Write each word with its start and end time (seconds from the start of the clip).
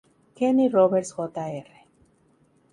Kenny 0.33 0.67
Roberts, 0.67 1.13
Jr. 1.15 1.69